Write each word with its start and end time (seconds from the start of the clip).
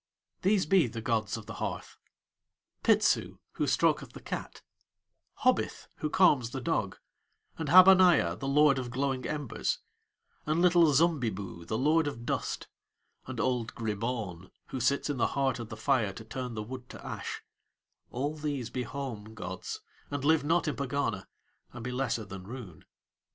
These 0.41 0.65
be 0.65 0.87
the 0.87 0.99
gods 0.99 1.37
of 1.37 1.45
the 1.45 1.53
hearth: 1.61 1.95
Pitsu, 2.81 3.37
who 3.51 3.65
stroketh 3.67 4.13
the 4.13 4.19
cat; 4.19 4.63
Hobith 5.43 5.89
who 5.97 6.09
calms 6.09 6.49
the 6.49 6.59
dog; 6.59 6.97
and 7.59 7.69
Habaniah, 7.69 8.35
the 8.39 8.47
lord 8.47 8.79
of 8.79 8.89
glowing 8.89 9.27
embers; 9.27 9.77
and 10.47 10.59
little 10.59 10.87
Zumbiboo, 10.91 11.65
the 11.67 11.77
lord 11.77 12.07
of 12.07 12.25
dust; 12.25 12.67
and 13.27 13.39
old 13.39 13.75
Gribaun, 13.75 14.49
who 14.69 14.79
sits 14.79 15.07
in 15.07 15.17
the 15.17 15.27
heart 15.37 15.59
of 15.59 15.69
the 15.69 15.77
fire 15.77 16.13
to 16.13 16.25
turn 16.25 16.55
the 16.55 16.63
wood 16.63 16.89
to 16.89 17.05
ash 17.05 17.43
all 18.09 18.35
these 18.35 18.71
be 18.71 18.81
home 18.81 19.35
gods, 19.35 19.81
and 20.09 20.25
live 20.25 20.43
not 20.43 20.67
in 20.67 20.75
Pegana 20.75 21.27
and 21.73 21.83
be 21.83 21.91
lesser 21.91 22.25
than 22.25 22.47
Roon. 22.47 22.85